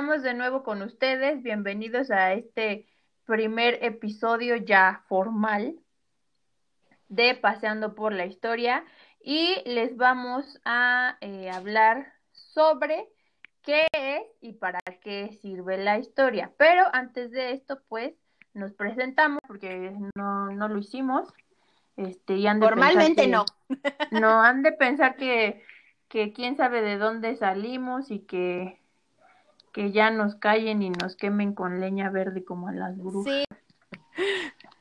Estamos 0.00 0.22
de 0.22 0.32
nuevo 0.32 0.62
con 0.62 0.80
ustedes. 0.80 1.42
Bienvenidos 1.42 2.10
a 2.10 2.32
este 2.32 2.86
primer 3.26 3.84
episodio 3.84 4.56
ya 4.56 5.04
formal 5.10 5.78
de 7.08 7.34
Paseando 7.34 7.94
por 7.94 8.14
la 8.14 8.24
Historia 8.24 8.82
y 9.22 9.56
les 9.66 9.98
vamos 9.98 10.58
a 10.64 11.18
eh, 11.20 11.50
hablar 11.50 12.14
sobre 12.32 13.10
qué 13.60 13.86
es 13.92 14.22
y 14.40 14.54
para 14.54 14.78
qué 15.02 15.38
sirve 15.42 15.76
la 15.76 15.98
historia. 15.98 16.50
Pero 16.56 16.84
antes 16.94 17.30
de 17.30 17.52
esto, 17.52 17.82
pues 17.86 18.14
nos 18.54 18.72
presentamos 18.72 19.40
porque 19.46 19.92
no, 20.14 20.50
no 20.50 20.68
lo 20.68 20.78
hicimos. 20.78 21.30
Este, 21.98 22.36
y 22.36 22.46
han 22.46 22.58
de 22.58 22.68
Formalmente 22.68 23.28
no. 23.28 23.44
No, 24.12 24.40
han 24.40 24.62
de 24.62 24.72
pensar 24.72 25.16
que, 25.16 25.62
que 26.08 26.32
quién 26.32 26.56
sabe 26.56 26.80
de 26.80 26.96
dónde 26.96 27.36
salimos 27.36 28.10
y 28.10 28.20
que, 28.20 28.79
que 29.72 29.92
ya 29.92 30.10
nos 30.10 30.34
callen 30.36 30.82
y 30.82 30.90
nos 30.90 31.16
quemen 31.16 31.54
con 31.54 31.80
leña 31.80 32.10
verde 32.10 32.44
como 32.44 32.68
a 32.68 32.72
las 32.72 32.96
brujas. 32.98 33.32
Sí, 33.32 33.44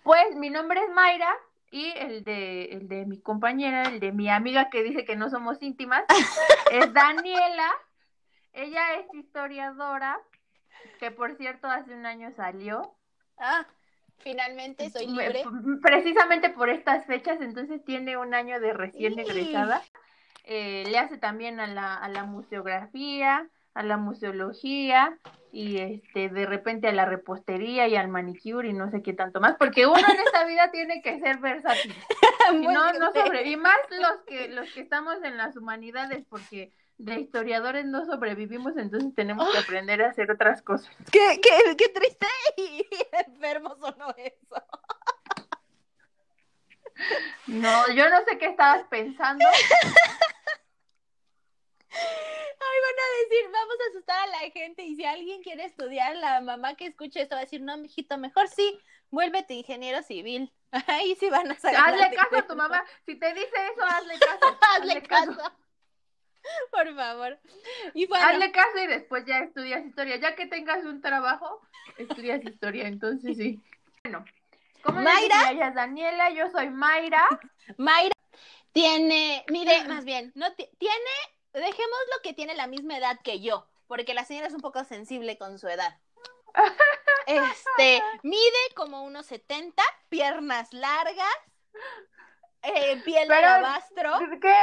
Pues 0.04 0.36
mi 0.36 0.50
nombre 0.50 0.82
es 0.82 0.90
Mayra 0.94 1.32
y 1.72 1.92
el 1.98 2.24
de, 2.24 2.66
el 2.66 2.88
de 2.88 3.06
mi 3.06 3.20
compañera, 3.22 3.84
el 3.84 4.00
de 4.00 4.12
mi 4.12 4.30
amiga 4.30 4.70
que 4.70 4.82
dice 4.84 5.06
que 5.06 5.16
no 5.16 5.30
somos 5.30 5.62
íntimas, 5.62 6.04
es 6.72 6.92
Daniela. 6.94 7.70
Ella 8.54 8.96
es 8.96 9.14
historiadora, 9.14 10.20
que 11.00 11.12
por 11.12 11.36
cierto 11.38 11.68
hace 11.68 11.94
un 11.94 12.06
año 12.08 12.32
salió. 12.36 12.96
ah, 13.38 13.66
finalmente 14.18 14.90
soy 14.90 15.06
libre. 15.08 15.44
Precisamente 15.84 16.50
por 16.50 16.70
estas 16.70 17.06
fechas, 17.06 17.40
entonces 17.42 17.86
tiene 17.86 18.18
un 18.18 18.34
año 18.34 18.60
de 18.60 18.74
recién 18.74 19.14
Sí. 19.14 19.22
egresada. 19.22 19.82
Eh, 20.46 20.84
le 20.88 20.98
hace 20.98 21.18
también 21.20 21.60
a 21.60 21.68
la, 21.68 21.94
a 21.96 22.10
la 22.10 22.24
museografía, 22.24 23.48
a 23.80 23.84
la 23.84 23.96
museología 23.96 25.18
y 25.54 25.78
este 25.78 26.28
de 26.28 26.46
repente 26.46 26.90
a 26.90 26.92
la 26.92 27.06
repostería 27.06 27.88
y 27.88 27.96
al 27.96 28.10
manicure 28.10 28.68
y 28.68 28.74
no 28.74 28.92
sé 28.92 29.02
qué 29.02 29.14
tanto 29.14 29.40
más, 29.40 29.56
porque 29.58 29.88
uno 29.88 29.98
en 29.98 30.20
esta 30.20 30.44
vida 30.44 30.70
tiene 30.74 31.02
que 31.02 31.18
ser 31.20 31.38
versátil. 31.40 31.96
Si 32.50 32.58
no, 32.66 32.94
no 32.94 33.12
sobre, 33.14 33.48
y 33.48 33.56
más 33.58 33.78
los 33.92 34.24
que, 34.26 34.48
los 34.48 34.68
que 34.72 34.82
estamos 34.82 35.22
en 35.24 35.38
las 35.38 35.56
humanidades, 35.56 36.26
porque 36.28 36.74
de 36.98 37.20
historiadores 37.20 37.86
no 37.86 38.06
sobrevivimos, 38.06 38.76
entonces 38.76 39.14
tenemos 39.14 39.52
que 39.52 39.60
aprender 39.60 40.02
a 40.02 40.10
hacer 40.10 40.32
otras 40.32 40.64
cosas. 40.64 40.90
¿Qué, 41.12 41.40
qué, 41.40 41.76
qué 41.78 41.90
triste 41.90 42.26
y 42.58 42.88
enfermo 43.28 43.78
sonó 43.80 44.16
eso. 44.18 44.64
No, 47.46 47.94
yo 47.94 48.10
no 48.10 48.18
sé 48.28 48.40
qué 48.40 48.48
estabas 48.48 48.84
pensando. 48.90 49.46
A 53.00 53.24
decir, 53.24 53.50
vamos 53.52 53.76
a 53.80 53.90
asustar 53.90 54.20
a 54.20 54.28
la 54.28 54.52
gente 54.52 54.84
y 54.84 54.96
si 54.96 55.06
alguien 55.06 55.42
quiere 55.42 55.66
estudiar, 55.66 56.16
la 56.18 56.42
mamá 56.42 56.76
que 56.76 56.88
escuche 56.88 57.22
esto 57.22 57.36
va 57.36 57.42
a 57.42 57.44
decir, 57.44 57.62
no, 57.62 57.78
mijito, 57.78 58.18
mejor 58.18 58.48
sí, 58.48 58.80
vuélvete 59.10 59.54
ingeniero 59.54 60.04
civil. 60.04 60.52
Ahí 60.88 61.16
sí 61.16 61.30
van 61.30 61.50
a 61.52 61.56
sacar. 61.56 61.94
Hazle 61.94 62.16
caso 62.16 62.38
a 62.38 62.48
tu 62.48 62.56
mamá. 62.56 62.84
Si 63.06 63.16
te 63.16 63.34
dice 63.34 63.56
eso, 63.74 63.84
hazle 63.86 64.20
caso. 64.20 64.58
Hazle 64.76 65.02
caso. 65.04 65.54
Por 66.72 66.96
favor. 66.96 67.40
Y 67.94 68.06
bueno, 68.08 68.26
Hazle 68.26 68.52
caso 68.52 68.78
y 68.80 68.88
después 68.88 69.26
ya 69.26 69.40
estudias 69.40 69.86
historia. 69.86 70.18
Ya 70.18 70.36
que 70.36 70.46
tengas 70.46 70.84
un 70.86 71.02
trabajo, 71.02 71.62
estudias 71.98 72.44
historia. 72.44 72.88
Entonces 72.88 73.38
sí. 73.38 73.62
Bueno, 74.04 74.24
¿cómo 74.84 75.02
Mayra. 75.02 75.52
Ella 75.52 75.68
es 75.68 75.76
Daniela, 75.76 76.30
yo 76.32 76.50
soy 76.50 76.70
Mayra. 76.70 77.24
Mayra 77.78 78.14
tiene, 78.72 79.44
mire, 79.50 79.84
más 79.88 80.06
bien, 80.06 80.32
no 80.36 80.54
ti- 80.54 80.70
tiene, 80.78 80.96
dejémoslo 81.54 81.89
que 82.22 82.34
tiene 82.34 82.56
la 82.56 82.68
misma 82.68 82.98
edad 82.98 83.20
que 83.24 83.40
yo, 83.40 83.68
porque 83.88 84.14
la 84.14 84.26
señora 84.26 84.48
es 84.48 84.54
un 84.54 84.62
poco 84.62 84.84
sensible 84.84 85.38
con 85.38 85.58
su 85.60 85.68
edad. 85.68 85.98
Este, 87.26 88.02
mide 88.24 88.74
como 88.76 89.04
unos 89.04 89.28
70, 89.28 89.84
piernas 90.10 90.74
largas, 90.74 91.36
eh, 92.64 93.00
piel 93.06 93.28
de 93.28 93.36
Pero- 93.36 93.48
alabastro. 93.48 94.14
¿Qué? 94.42 94.56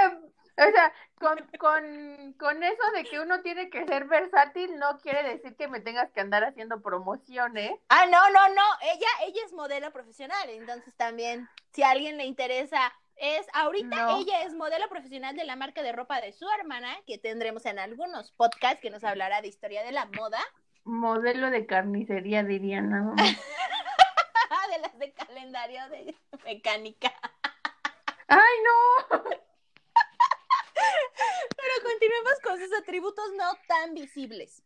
O 0.58 0.70
sea, 0.72 0.92
con, 1.20 1.38
con, 1.58 2.32
con 2.38 2.62
eso 2.64 2.82
de 2.94 3.04
que 3.04 3.20
uno 3.20 3.42
tiene 3.42 3.68
que 3.68 3.84
ser 3.86 4.06
versátil, 4.06 4.78
no 4.78 4.98
quiere 4.98 5.22
decir 5.22 5.54
que 5.54 5.68
me 5.68 5.80
tengas 5.80 6.10
que 6.12 6.20
andar 6.20 6.44
haciendo 6.44 6.80
promociones. 6.80 7.72
Ah, 7.90 8.06
no, 8.06 8.30
no, 8.30 8.48
no, 8.48 8.62
ella, 8.80 9.08
ella 9.26 9.42
es 9.44 9.52
modelo 9.52 9.92
profesional, 9.92 10.48
entonces 10.48 10.94
también, 10.96 11.48
si 11.72 11.82
a 11.82 11.90
alguien 11.90 12.16
le 12.16 12.24
interesa, 12.24 12.92
es, 13.16 13.46
ahorita 13.52 13.96
No. 13.96 14.18
ella 14.18 14.42
es 14.42 14.54
modelo 14.54 14.88
profesional 14.88 15.36
de 15.36 15.44
la 15.44 15.56
marca 15.56 15.82
de 15.82 15.92
ropa 15.92 16.20
de 16.20 16.32
su 16.32 16.48
hermana, 16.58 16.96
que 17.06 17.18
tendremos 17.18 17.64
en 17.66 17.78
algunos 17.78 18.32
podcasts 18.32 18.80
que 18.80 18.90
nos 18.90 19.04
hablará 19.04 19.40
de 19.42 19.48
historia 19.48 19.82
de 19.82 19.92
la 19.92 20.06
moda. 20.06 20.40
Modelo 20.84 21.50
de 21.50 21.66
carnicería, 21.66 22.42
dirían. 22.42 22.90
¿no? 22.90 23.14
de 24.70 24.78
las 24.78 24.98
de 24.98 25.12
calendario 25.12 25.88
de 25.90 26.16
mecánica. 26.44 27.12
¡Ay, 28.28 28.56
no! 28.64 29.18
Pero 31.56 31.74
continuemos 31.82 32.40
con 32.42 32.58
sus 32.58 32.72
atributos 32.78 33.32
no 33.36 33.54
tan 33.68 33.94
visibles. 33.94 34.62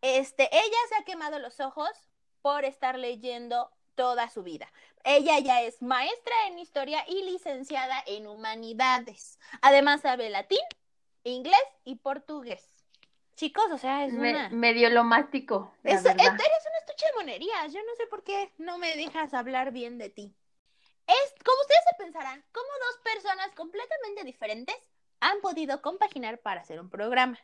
Este, 0.00 0.48
ella 0.52 0.78
se 0.88 0.96
ha 0.96 1.04
quemado 1.04 1.38
los 1.38 1.60
ojos 1.60 1.90
por 2.42 2.64
estar 2.64 2.98
leyendo 2.98 3.70
toda 3.98 4.30
su 4.30 4.44
vida. 4.44 4.72
Ella 5.02 5.40
ya 5.40 5.60
es 5.62 5.82
maestra 5.82 6.34
en 6.46 6.60
historia 6.60 7.04
y 7.08 7.24
licenciada 7.24 8.00
en 8.06 8.28
humanidades. 8.28 9.40
Además 9.60 10.02
sabe 10.02 10.30
latín, 10.30 10.60
inglés 11.24 11.58
y 11.84 11.96
portugués. 11.96 12.64
Chicos, 13.34 13.66
o 13.72 13.76
sea, 13.78 14.04
es 14.06 14.12
Me- 14.12 14.30
una... 14.30 14.48
medio 14.50 14.88
lo 14.90 15.02
mástico, 15.02 15.74
la 15.82 15.90
Es, 15.94 16.04
eres 16.04 16.16
un 16.16 16.76
estuche 16.78 17.06
de 17.06 17.12
monerías. 17.16 17.72
Yo 17.72 17.80
no 17.80 17.94
sé 17.96 18.06
por 18.06 18.22
qué 18.22 18.52
no 18.56 18.78
me 18.78 18.94
dejas 18.94 19.34
hablar 19.34 19.72
bien 19.72 19.98
de 19.98 20.10
ti. 20.10 20.32
Es, 21.08 21.34
como 21.44 21.60
ustedes 21.62 21.80
se 21.90 22.04
pensarán, 22.04 22.44
como 22.52 22.68
dos 22.68 23.00
personas 23.02 23.50
completamente 23.56 24.22
diferentes 24.22 24.76
han 25.18 25.40
podido 25.40 25.82
compaginar 25.82 26.38
para 26.38 26.60
hacer 26.60 26.80
un 26.80 26.88
programa. 26.88 27.38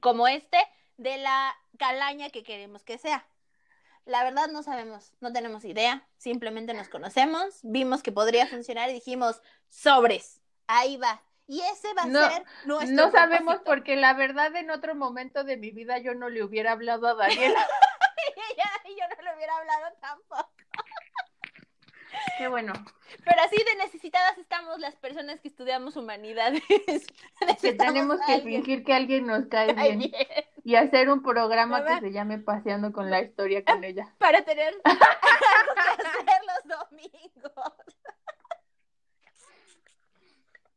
Como 0.00 0.26
este 0.26 0.58
de 0.96 1.18
la 1.18 1.54
calaña 1.78 2.30
que 2.30 2.42
queremos 2.42 2.82
que 2.82 2.96
sea. 2.96 3.26
La 4.04 4.24
verdad 4.24 4.48
no 4.48 4.62
sabemos, 4.62 5.12
no 5.20 5.32
tenemos 5.32 5.64
idea. 5.64 6.06
Simplemente 6.18 6.74
nos 6.74 6.88
conocemos, 6.88 7.60
vimos 7.62 8.02
que 8.02 8.12
podría 8.12 8.46
funcionar 8.46 8.90
y 8.90 8.94
dijimos, 8.94 9.40
sobres, 9.68 10.40
ahí 10.66 10.96
va. 10.96 11.22
Y 11.46 11.60
ese 11.60 11.92
va 11.94 12.02
a 12.02 12.06
No, 12.06 12.28
ser 12.30 12.44
nuestro 12.64 12.94
No 12.96 13.10
sabemos 13.10 13.56
propósito. 13.56 13.64
porque 13.64 13.96
la 13.96 14.14
verdad 14.14 14.54
en 14.56 14.70
otro 14.70 14.94
momento 14.94 15.44
de 15.44 15.56
mi 15.56 15.70
vida 15.70 15.98
yo 15.98 16.14
no 16.14 16.28
le 16.30 16.42
hubiera 16.42 16.72
hablado 16.72 17.08
a 17.08 17.14
Daniela. 17.14 17.66
y 18.84 18.90
yo 18.90 19.04
no 19.16 19.22
le 19.22 19.36
hubiera 19.36 19.56
hablado 19.56 19.86
tampoco. 20.00 20.48
Qué 22.38 22.48
bueno. 22.48 22.72
Pero 23.24 23.42
así 23.42 23.56
de 23.56 23.74
necesitadas 23.84 24.36
estamos 24.38 24.78
las 24.78 24.96
personas 24.96 25.40
que 25.40 25.48
estudiamos 25.48 25.96
humanidades. 25.96 26.62
Que 27.60 27.72
tenemos 27.72 28.18
que 28.26 28.40
fingir 28.40 28.84
que 28.84 28.92
alguien 28.94 29.26
nos 29.26 29.46
cae 29.46 29.72
bien 29.74 30.12
y 30.64 30.76
hacer 30.76 31.10
un 31.10 31.22
programa 31.22 31.84
que 31.84 32.00
se 32.00 32.12
llame 32.12 32.38
Paseando 32.38 32.92
con 32.92 33.10
la 33.10 33.20
Historia 33.20 33.64
con 33.64 33.82
ella. 33.84 34.14
para 34.18 34.42
tener 34.42 34.74
algo 34.84 35.74
que 35.74 36.02
hacer 36.06 36.40
los 36.46 36.78
domingos. 36.90 37.52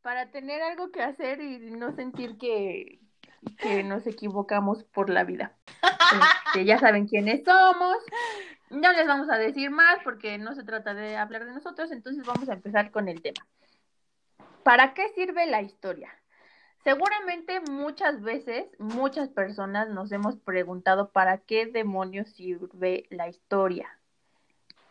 Para 0.01 0.31
tener 0.31 0.61
algo 0.61 0.91
que 0.91 1.01
hacer 1.01 1.41
y 1.41 1.71
no 1.71 1.91
sentir 1.91 2.37
que, 2.37 2.99
que 3.59 3.83
nos 3.83 4.05
equivocamos 4.07 4.83
por 4.83 5.09
la 5.09 5.23
vida. 5.23 5.55
Este, 6.47 6.65
ya 6.65 6.79
saben 6.79 7.07
quiénes 7.07 7.43
somos. 7.43 7.97
No 8.69 8.91
les 8.93 9.07
vamos 9.07 9.29
a 9.29 9.37
decir 9.37 9.69
más 9.69 9.97
porque 10.03 10.37
no 10.37 10.55
se 10.55 10.63
trata 10.63 10.93
de 10.93 11.17
hablar 11.17 11.45
de 11.45 11.53
nosotros, 11.53 11.91
entonces 11.91 12.25
vamos 12.25 12.49
a 12.49 12.53
empezar 12.53 12.91
con 12.91 13.07
el 13.07 13.21
tema. 13.21 13.45
¿Para 14.63 14.93
qué 14.95 15.09
sirve 15.09 15.45
la 15.45 15.61
historia? 15.61 16.11
Seguramente 16.85 17.61
muchas 17.61 18.21
veces, 18.21 18.67
muchas 18.77 19.27
personas 19.29 19.89
nos 19.89 20.11
hemos 20.11 20.35
preguntado 20.35 21.09
para 21.09 21.39
qué 21.39 21.65
demonios 21.65 22.29
sirve 22.29 23.07
la 23.09 23.27
historia. 23.27 23.99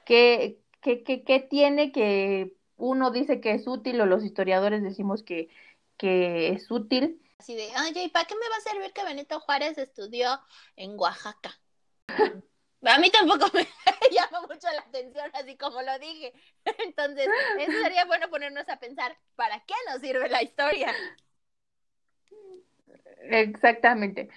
¿Qué, 0.04 0.58
qué, 0.82 1.04
qué, 1.04 1.22
qué 1.22 1.38
tiene 1.38 1.92
que 1.92 2.52
uno 2.76 3.12
dice 3.12 3.40
que 3.40 3.52
es 3.52 3.68
útil 3.68 4.00
o 4.00 4.06
los 4.06 4.24
historiadores 4.24 4.82
decimos 4.82 5.22
que, 5.22 5.48
que 5.96 6.48
es 6.48 6.68
útil? 6.68 7.22
Así 7.38 7.54
de, 7.54 7.68
oye, 7.88 8.02
¿y 8.02 8.08
para 8.08 8.26
qué 8.26 8.34
me 8.34 8.48
va 8.48 8.56
a 8.56 8.60
servir 8.72 8.92
que 8.92 9.04
Benito 9.04 9.38
Juárez 9.38 9.78
estudió 9.78 10.40
en 10.74 10.98
Oaxaca? 10.98 11.56
A 12.86 12.98
mí 12.98 13.08
tampoco 13.10 13.46
me 13.54 13.66
llama 14.10 14.42
mucho 14.42 14.66
la 14.70 14.80
atención, 14.80 15.30
así 15.32 15.56
como 15.56 15.80
lo 15.80 15.98
dije. 16.00 16.34
Entonces, 16.84 17.28
eso 17.58 17.82
sería 17.82 18.04
bueno 18.04 18.28
ponernos 18.28 18.68
a 18.68 18.78
pensar, 18.78 19.16
¿para 19.36 19.60
qué 19.60 19.74
nos 19.88 20.00
sirve 20.00 20.28
la 20.28 20.42
historia? 20.42 20.92
Exactamente. 23.30 24.28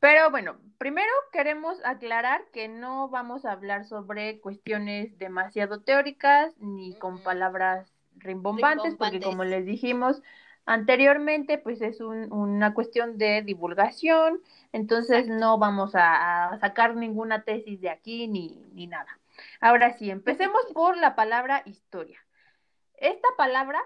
Pero 0.00 0.30
bueno, 0.30 0.58
primero 0.78 1.10
queremos 1.32 1.78
aclarar 1.84 2.42
que 2.52 2.68
no 2.68 3.08
vamos 3.08 3.44
a 3.44 3.52
hablar 3.52 3.84
sobre 3.84 4.40
cuestiones 4.40 5.18
demasiado 5.18 5.80
teóricas 5.80 6.54
ni 6.58 6.94
con 6.98 7.22
palabras 7.22 7.92
rimbombantes, 8.16 8.96
porque 8.96 9.20
como 9.20 9.44
les 9.44 9.64
dijimos, 9.64 10.22
Anteriormente, 10.66 11.58
pues 11.58 11.82
es 11.82 12.00
una 12.00 12.72
cuestión 12.72 13.18
de 13.18 13.42
divulgación, 13.42 14.40
entonces 14.72 15.28
no 15.28 15.58
vamos 15.58 15.92
a, 15.94 16.56
sacar 16.58 16.96
ninguna 16.96 17.42
tesis 17.42 17.82
de 17.82 17.90
aquí 17.90 18.28
ni, 18.28 18.64
ni 18.72 18.86
nada. 18.86 19.18
Ahora 19.60 19.92
sí, 19.98 20.10
empecemos 20.10 20.62
por 20.72 20.96
la 20.96 21.14
palabra 21.14 21.62
historia. 21.66 22.18
Esta 22.96 23.28
palabra, 23.36 23.82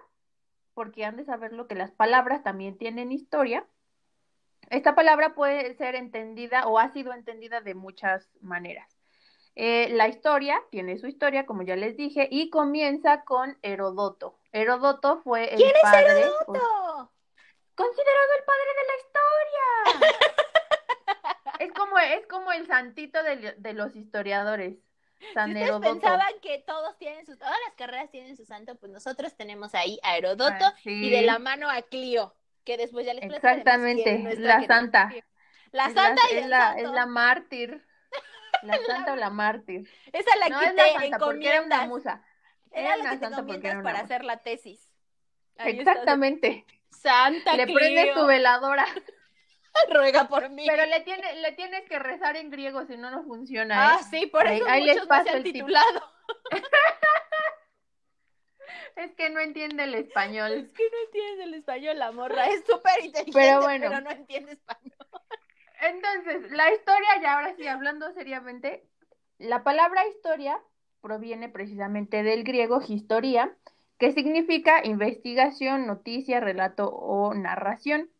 porque 0.74 1.04
han 1.04 1.16
de 1.16 1.24
saber 1.24 1.52
lo 1.52 1.66
que 1.66 1.74
las 1.74 1.90
palabras 1.90 2.44
también 2.44 2.78
tienen 2.78 3.10
historia, 3.10 3.66
esta 4.70 4.94
palabra 4.94 5.34
puede 5.34 5.74
ser 5.74 5.94
entendida 5.94 6.66
o 6.66 6.78
ha 6.78 6.88
sido 6.92 7.12
entendida 7.12 7.60
de 7.60 7.74
muchas 7.74 8.28
maneras. 8.40 8.88
Eh, 9.54 9.88
la 9.90 10.06
historia 10.06 10.62
tiene 10.70 10.98
su 10.98 11.08
historia, 11.08 11.44
como 11.44 11.62
ya 11.62 11.74
les 11.74 11.96
dije, 11.96 12.28
y 12.30 12.48
comienza 12.48 13.24
con 13.24 13.58
Herodoto. 13.62 14.38
Herodoto 14.52 15.20
fue 15.22 15.52
el 15.52 15.56
¿Quién 15.56 15.72
padre. 15.82 16.06
es 16.06 16.16
Herodoto? 16.16 17.12
considerado 17.74 18.28
el 18.38 18.44
padre 18.44 18.70
de 18.78 18.84
la 18.86 18.96
historia. 19.04 19.66
es 21.60 21.72
como, 21.72 21.98
es 21.98 22.26
como 22.26 22.52
el 22.52 22.66
santito 22.66 23.20
de, 23.22 23.72
los 23.72 23.96
historiadores. 23.96 24.76
San 25.34 25.52
si 25.52 25.62
ustedes 25.62 25.80
pensaban 25.80 26.32
que 26.40 26.62
todos 26.64 26.96
tienen 26.98 27.26
sus, 27.26 27.38
todas 27.38 27.56
las 27.66 27.74
carreras 27.74 28.08
tienen 28.12 28.36
su 28.36 28.44
santo, 28.44 28.76
pues 28.76 28.92
nosotros 28.92 29.36
tenemos 29.36 29.74
ahí 29.74 29.98
a 30.04 30.16
Herodoto 30.16 30.64
ah, 30.64 30.74
y 30.84 31.10
de 31.10 31.22
la 31.22 31.40
mano 31.40 31.68
a 31.68 31.82
Clio 31.82 32.37
que 32.68 32.76
después 32.76 33.06
ya 33.06 33.14
les 33.14 33.24
Exactamente, 33.24 34.36
la 34.36 34.62
santa. 34.66 35.10
La 35.72 35.86
santa 35.86 36.20
y 36.30 36.36
es 36.36 36.46
la, 36.46 36.74
es 36.74 36.90
la 36.90 37.06
mártir. 37.06 37.82
La 38.62 38.76
santa 38.78 39.12
o 39.12 39.16
la 39.16 39.30
mártir. 39.30 39.88
Esa 40.12 40.34
la 40.36 40.48
no 40.48 40.58
que 40.58 40.66
es 40.66 40.74
te 40.74 40.76
la 40.76 41.00
santa 41.00 41.18
porque 41.18 41.48
era 41.48 41.62
una 41.62 41.86
musa. 41.86 42.24
Era, 42.72 42.96
la 42.96 43.10
que 43.10 43.18
te 43.18 43.26
encomiendas 43.26 43.82
para 43.84 44.00
hacer 44.00 44.24
la 44.24 44.38
tesis. 44.38 44.90
Exactamente. 45.58 46.66
Santa 46.90 47.54
Le 47.54 47.66
prendes 47.72 48.14
tu 48.14 48.26
veladora. 48.26 48.84
Ruega 49.90 50.26
por 50.28 50.50
mí. 50.50 50.66
Pero 50.66 50.86
le, 50.86 51.00
tiene, 51.00 51.36
le 51.36 51.52
tienes 51.52 51.84
que 51.84 51.98
rezar 51.98 52.36
en 52.36 52.50
griego, 52.50 52.84
si 52.86 52.96
no, 52.96 53.10
no 53.10 53.22
funciona. 53.22 53.94
Ah, 53.94 54.00
¿eh? 54.00 54.04
sí, 54.10 54.26
por 54.26 54.46
eso 54.46 54.66
ahí, 54.68 54.80
muchos 54.80 54.96
les 54.96 55.06
paso 55.06 55.30
el 55.34 55.42
titulado. 55.44 56.12
Es 58.96 59.12
que 59.14 59.30
no 59.30 59.40
entiende 59.40 59.84
el 59.84 59.94
español. 59.94 60.52
Es 60.52 60.72
que 60.72 60.82
no 60.82 60.98
entiende 61.06 61.44
el 61.44 61.54
español, 61.54 61.98
la 61.98 62.12
morra. 62.12 62.46
Es 62.48 62.64
súper 62.66 63.04
inteligente, 63.04 63.32
pero, 63.32 63.60
bueno. 63.60 63.86
pero 63.88 64.00
no 64.00 64.10
entiende 64.10 64.52
español. 64.52 64.92
Entonces, 65.80 66.50
la 66.50 66.72
historia, 66.72 67.08
ya 67.22 67.34
ahora 67.34 67.54
sí, 67.56 67.66
hablando 67.66 68.12
seriamente, 68.12 68.84
la 69.38 69.62
palabra 69.62 70.06
historia 70.08 70.58
proviene 71.00 71.48
precisamente 71.48 72.22
del 72.22 72.42
griego 72.42 72.80
historia, 72.86 73.54
que 73.98 74.12
significa 74.12 74.84
investigación, 74.84 75.86
noticia, 75.86 76.40
relato 76.40 76.88
o 76.88 77.34
narración. 77.34 78.10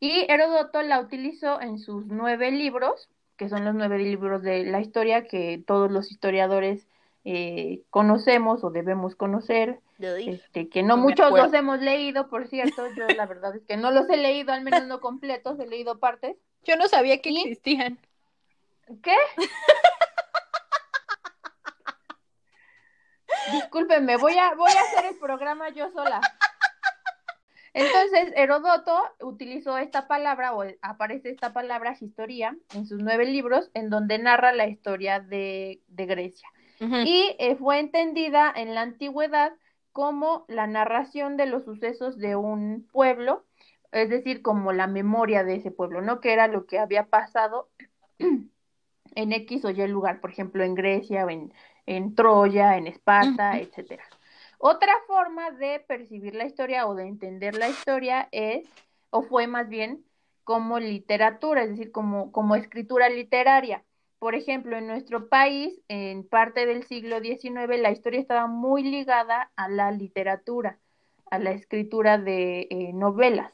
Y 0.00 0.26
Heródoto 0.30 0.82
la 0.82 1.00
utilizó 1.00 1.60
en 1.60 1.78
sus 1.78 2.06
nueve 2.06 2.50
libros, 2.50 3.08
que 3.36 3.48
son 3.48 3.64
los 3.64 3.74
nueve 3.74 3.98
libros 3.98 4.42
de 4.42 4.64
la 4.64 4.80
historia 4.80 5.26
que 5.26 5.62
todos 5.66 5.90
los 5.90 6.10
historiadores 6.10 6.86
eh, 7.28 7.82
conocemos 7.90 8.62
o 8.62 8.70
debemos 8.70 9.16
conocer, 9.16 9.80
este, 9.98 10.68
que 10.68 10.84
no, 10.84 10.96
muchos 10.96 11.32
los 11.32 11.52
hemos 11.52 11.80
leído, 11.80 12.28
por 12.28 12.46
cierto, 12.46 12.86
yo 12.96 13.08
la 13.08 13.26
verdad 13.26 13.56
es 13.56 13.64
que 13.64 13.76
no 13.76 13.90
los 13.90 14.08
he 14.08 14.16
leído, 14.16 14.52
al 14.52 14.62
menos 14.62 14.86
no 14.86 15.00
completos, 15.00 15.58
he 15.58 15.66
leído 15.66 15.98
partes. 15.98 16.36
Yo 16.62 16.76
no 16.76 16.86
sabía 16.86 17.20
que 17.20 17.30
existían. 17.30 17.98
¿Qué? 19.02 19.16
Discúlpenme, 23.50 24.18
voy 24.18 24.38
a, 24.38 24.54
voy 24.54 24.70
a 24.70 24.80
hacer 24.82 25.06
el 25.06 25.18
programa 25.18 25.70
yo 25.70 25.90
sola. 25.90 26.20
Entonces, 27.74 28.34
Herodoto 28.36 29.02
utilizó 29.20 29.78
esta 29.78 30.06
palabra, 30.06 30.54
o 30.54 30.62
aparece 30.80 31.30
esta 31.30 31.52
palabra, 31.52 31.96
historia, 32.00 32.56
en 32.72 32.86
sus 32.86 33.02
nueve 33.02 33.24
libros, 33.24 33.68
en 33.74 33.90
donde 33.90 34.20
narra 34.20 34.52
la 34.52 34.68
historia 34.68 35.18
de, 35.18 35.82
de 35.88 36.06
Grecia 36.06 36.48
y 36.80 37.36
eh, 37.38 37.56
fue 37.56 37.78
entendida 37.78 38.52
en 38.54 38.74
la 38.74 38.82
antigüedad 38.82 39.52
como 39.92 40.44
la 40.48 40.66
narración 40.66 41.36
de 41.36 41.46
los 41.46 41.64
sucesos 41.64 42.18
de 42.18 42.36
un 42.36 42.86
pueblo, 42.92 43.44
es 43.92 44.10
decir, 44.10 44.42
como 44.42 44.72
la 44.72 44.86
memoria 44.86 45.42
de 45.42 45.56
ese 45.56 45.70
pueblo, 45.70 46.02
¿no? 46.02 46.20
Que 46.20 46.32
era 46.32 46.48
lo 46.48 46.66
que 46.66 46.78
había 46.78 47.06
pasado 47.06 47.70
en 49.14 49.32
X 49.32 49.64
o 49.64 49.70
Y 49.70 49.86
lugar, 49.88 50.20
por 50.20 50.30
ejemplo, 50.30 50.64
en 50.64 50.74
Grecia, 50.74 51.24
o 51.24 51.30
en, 51.30 51.52
en 51.86 52.14
Troya, 52.14 52.76
en 52.76 52.86
Esparta, 52.86 53.58
etcétera. 53.58 54.04
Otra 54.58 54.92
forma 55.06 55.50
de 55.52 55.80
percibir 55.80 56.34
la 56.34 56.44
historia 56.46 56.86
o 56.86 56.94
de 56.94 57.06
entender 57.06 57.54
la 57.54 57.68
historia 57.68 58.28
es, 58.32 58.68
o 59.10 59.22
fue 59.22 59.46
más 59.46 59.68
bien, 59.68 60.04
como 60.44 60.78
literatura, 60.78 61.62
es 61.62 61.70
decir, 61.70 61.90
como, 61.92 62.32
como 62.32 62.54
escritura 62.54 63.08
literaria. 63.08 63.84
Por 64.18 64.34
ejemplo, 64.34 64.76
en 64.76 64.86
nuestro 64.86 65.28
país, 65.28 65.78
en 65.88 66.26
parte 66.26 66.64
del 66.66 66.84
siglo 66.84 67.20
XIX, 67.20 67.78
la 67.78 67.90
historia 67.90 68.20
estaba 68.20 68.46
muy 68.46 68.82
ligada 68.82 69.52
a 69.56 69.68
la 69.68 69.90
literatura, 69.90 70.78
a 71.30 71.38
la 71.38 71.50
escritura 71.50 72.18
de 72.18 72.66
eh, 72.70 72.92
novelas. 72.94 73.52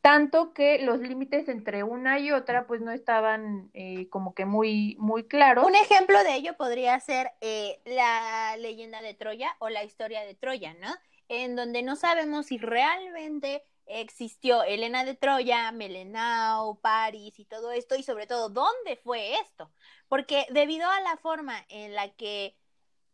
Tanto 0.00 0.52
que 0.52 0.80
los 0.80 0.98
límites 0.98 1.48
entre 1.48 1.84
una 1.84 2.18
y 2.18 2.32
otra, 2.32 2.66
pues 2.66 2.80
no 2.80 2.90
estaban 2.90 3.70
eh, 3.72 4.08
como 4.08 4.34
que 4.34 4.44
muy, 4.44 4.96
muy 4.98 5.28
claros. 5.28 5.64
Un 5.64 5.76
ejemplo 5.76 6.24
de 6.24 6.34
ello 6.34 6.56
podría 6.56 6.98
ser 6.98 7.30
eh, 7.40 7.80
la 7.84 8.56
leyenda 8.56 9.00
de 9.00 9.14
Troya 9.14 9.54
o 9.60 9.68
la 9.68 9.84
historia 9.84 10.22
de 10.22 10.34
Troya, 10.34 10.74
¿no? 10.74 10.92
En 11.28 11.54
donde 11.54 11.84
no 11.84 11.94
sabemos 11.94 12.46
si 12.46 12.58
realmente 12.58 13.62
existió 13.86 14.62
Elena 14.62 15.04
de 15.04 15.14
Troya, 15.14 15.70
Melenao, 15.72 16.76
París 16.80 17.38
y 17.38 17.44
todo 17.44 17.72
esto, 17.72 17.94
y 17.94 18.02
sobre 18.02 18.26
todo, 18.26 18.48
¿dónde 18.48 18.96
fue 18.96 19.34
esto? 19.40 19.70
Porque 20.08 20.46
debido 20.50 20.88
a 20.88 21.00
la 21.00 21.16
forma 21.16 21.54
en 21.68 21.94
la 21.94 22.08
que, 22.14 22.56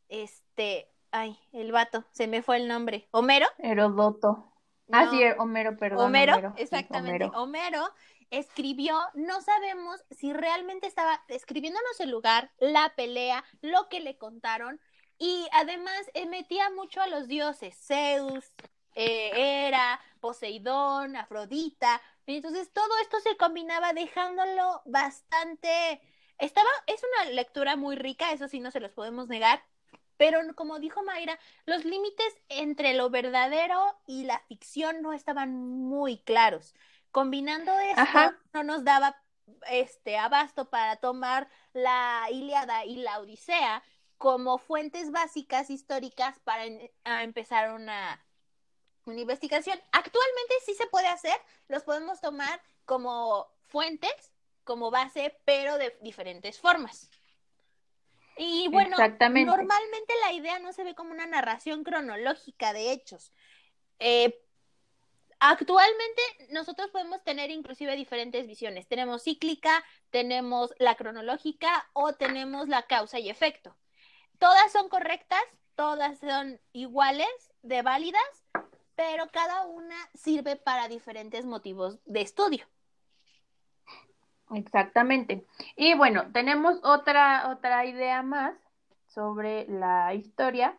este, 0.09 0.91
ay, 1.11 1.38
el 1.53 1.73
vato, 1.73 2.05
se 2.12 2.26
me 2.26 2.43
fue 2.43 2.59
el 2.59 2.69
nombre, 2.69 3.09
Homero. 3.11 3.47
Herodoto. 3.59 4.53
ah, 4.93 5.09
sí, 5.11 5.20
Homero, 5.38 5.76
perdón. 5.76 6.06
Homero, 6.06 6.55
exactamente, 6.56 7.31
Homero. 7.35 7.93
escribió, 8.31 8.99
no 9.15 9.41
sabemos 9.41 10.05
si 10.11 10.32
realmente 10.32 10.87
estaba 10.87 11.25
escribiéndonos 11.29 12.00
el 12.00 12.11
lugar, 12.11 12.50
la 12.59 12.93
pelea, 12.97 13.44
lo 13.62 13.88
que 13.88 14.00
le 14.00 14.19
contaron, 14.19 14.81
y 15.19 15.48
además 15.53 16.10
eh, 16.15 16.27
metía 16.27 16.70
mucho 16.70 17.01
a 17.01 17.08
los 17.08 17.27
dioses, 17.27 17.77
Zeus, 17.77 18.53
eh, 18.98 19.69
era 19.69 20.00
Poseidón, 20.20 21.14
Afrodita. 21.14 22.02
Entonces 22.26 22.72
todo 22.72 22.98
esto 23.00 23.20
se 23.20 23.36
combinaba 23.36 23.93
dejándolo 23.93 24.82
bastante... 24.86 26.00
Estaba, 26.38 26.69
es 26.86 27.00
una 27.02 27.31
lectura 27.31 27.76
muy 27.76 27.96
rica, 27.96 28.32
eso 28.32 28.48
sí 28.48 28.60
no 28.60 28.70
se 28.70 28.81
los 28.81 28.93
podemos 28.93 29.28
negar, 29.28 29.62
pero 30.17 30.40
como 30.55 30.78
dijo 30.78 31.02
Mayra, 31.02 31.38
los 31.64 31.84
límites 31.84 32.36
entre 32.48 32.94
lo 32.94 33.10
verdadero 33.10 33.98
y 34.06 34.24
la 34.24 34.40
ficción 34.46 35.00
no 35.02 35.12
estaban 35.12 35.55
muy 35.55 36.19
claros. 36.19 36.74
Combinando 37.10 37.76
esto, 37.81 38.34
no 38.52 38.62
nos 38.62 38.84
daba 38.84 39.20
este 39.70 40.19
abasto 40.19 40.70
para 40.70 40.96
tomar 40.96 41.48
la 41.72 42.26
Ilíada 42.31 42.84
y 42.84 42.96
la 42.96 43.19
Odisea 43.19 43.82
como 44.17 44.58
fuentes 44.58 45.10
básicas 45.10 45.70
históricas 45.70 46.38
para 46.40 46.64
empezar 47.22 47.72
una 47.72 48.20
una 49.10 49.20
investigación. 49.20 49.79
Actualmente 49.93 50.55
sí 50.65 50.74
se 50.74 50.86
puede 50.86 51.08
hacer, 51.08 51.36
los 51.69 51.82
podemos 51.82 52.20
tomar 52.20 52.60
como 52.84 53.46
fuentes, 53.67 54.32
como 54.65 54.91
base, 54.91 55.38
pero 55.44 55.79
de 55.79 55.96
diferentes 56.00 56.58
formas. 56.58 57.10
Y 58.36 58.69
bueno, 58.69 58.96
normalmente 58.96 60.15
la 60.24 60.32
idea 60.32 60.58
no 60.60 60.72
se 60.72 60.84
ve 60.84 60.94
como 60.94 61.10
una 61.10 61.27
narración 61.27 61.82
cronológica 61.82 62.72
de 62.72 62.93
hechos. 62.93 63.32
Eh, 63.98 64.41
actualmente 65.41 66.22
nosotros 66.50 66.88
podemos 66.91 67.22
tener 67.24 67.50
inclusive 67.50 67.96
diferentes 67.96 68.46
visiones. 68.46 68.86
Tenemos 68.86 69.24
cíclica, 69.24 69.84
tenemos 70.10 70.72
la 70.79 70.94
cronológica 70.94 71.88
o 71.94 72.12
tenemos 72.12 72.69
la 72.69 72.86
causa 72.86 73.19
y 73.19 73.29
efecto. 73.29 73.77
Todas 74.38 74.70
son 74.70 74.88
correctas, 74.88 75.43
todas 75.74 76.20
son 76.20 76.60
iguales, 76.72 77.29
de 77.62 77.82
válidas, 77.82 78.44
pero 78.98 79.28
cada 79.31 79.64
una 79.64 79.94
sirve 80.12 80.56
para 80.56 80.88
diferentes 80.88 81.46
motivos 81.46 82.00
de 82.05 82.20
estudio. 82.20 82.64
Exactamente. 84.50 85.46
Y 85.76 85.94
bueno, 85.94 86.32
tenemos 86.32 86.81
otra, 86.82 87.48
otra 87.48 87.86
idea 87.86 88.24
más 88.24 88.56
sobre 89.06 89.69
la 89.69 90.14
historia 90.14 90.76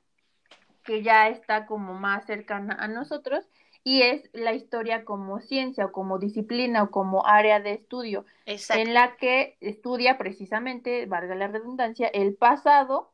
que 0.83 1.01
ya 1.01 1.29
está 1.29 1.65
como 1.65 1.93
más 1.93 2.25
cercana 2.25 2.75
a 2.77 2.89
nosotros 2.89 3.47
y 3.85 4.01
es 4.01 4.29
la 4.33 4.51
historia 4.51 5.05
como 5.05 5.39
ciencia 5.39 5.85
o 5.85 5.93
como 5.93 6.19
disciplina 6.19 6.83
o 6.83 6.91
como 6.91 7.25
área 7.25 7.61
de 7.61 7.71
estudio 7.71 8.25
en 8.45 8.93
la 8.93 9.15
que 9.15 9.55
estudia 9.61 10.17
precisamente, 10.17 11.05
valga 11.05 11.35
la 11.35 11.47
redundancia, 11.47 12.09
el 12.09 12.35
pasado 12.35 13.11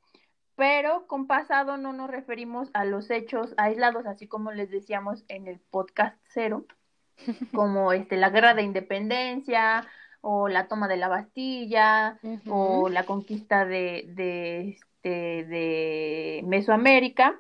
pero 0.55 1.07
con 1.07 1.27
pasado 1.27 1.77
no 1.77 1.93
nos 1.93 2.09
referimos 2.09 2.69
a 2.73 2.85
los 2.85 3.09
hechos 3.11 3.53
aislados, 3.57 4.05
así 4.05 4.27
como 4.27 4.51
les 4.51 4.69
decíamos 4.69 5.25
en 5.27 5.47
el 5.47 5.59
podcast 5.59 6.17
cero, 6.33 6.65
como 7.53 7.93
este, 7.93 8.17
la 8.17 8.29
guerra 8.29 8.53
de 8.53 8.63
independencia 8.63 9.85
o 10.21 10.47
la 10.47 10.67
toma 10.67 10.87
de 10.87 10.97
la 10.97 11.07
Bastilla 11.07 12.19
o 12.49 12.89
la 12.89 13.05
conquista 13.05 13.65
de, 13.65 14.05
de, 14.07 14.69
este, 14.69 15.45
de 15.45 16.41
Mesoamérica, 16.45 17.39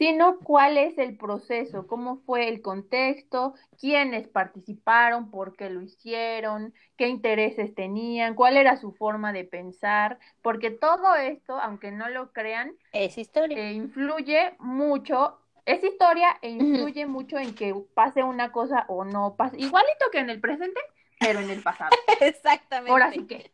sino 0.00 0.38
cuál 0.38 0.78
es 0.78 0.96
el 0.96 1.18
proceso, 1.18 1.86
cómo 1.86 2.22
fue 2.24 2.48
el 2.48 2.62
contexto, 2.62 3.52
quiénes 3.78 4.26
participaron, 4.28 5.30
por 5.30 5.54
qué 5.56 5.68
lo 5.68 5.82
hicieron, 5.82 6.72
qué 6.96 7.08
intereses 7.08 7.74
tenían, 7.74 8.34
cuál 8.34 8.56
era 8.56 8.78
su 8.78 8.92
forma 8.92 9.34
de 9.34 9.44
pensar, 9.44 10.18
porque 10.40 10.70
todo 10.70 11.16
esto, 11.16 11.60
aunque 11.60 11.92
no 11.92 12.08
lo 12.08 12.32
crean, 12.32 12.72
es 12.94 13.18
historia. 13.18 13.58
Eh, 13.58 13.74
influye 13.74 14.54
mucho, 14.58 15.38
es 15.66 15.84
historia 15.84 16.38
e 16.40 16.48
influye 16.48 17.04
mucho 17.04 17.36
en 17.36 17.54
que 17.54 17.74
pase 17.92 18.22
una 18.22 18.52
cosa 18.52 18.86
o 18.88 19.04
no 19.04 19.36
pase, 19.36 19.58
igualito 19.58 20.06
que 20.10 20.20
en 20.20 20.30
el 20.30 20.40
presente, 20.40 20.80
pero 21.18 21.40
en 21.40 21.50
el 21.50 21.62
pasado. 21.62 21.90
Exactamente. 22.22 22.90
Ahora 22.90 23.12
sí 23.12 23.26
que. 23.26 23.52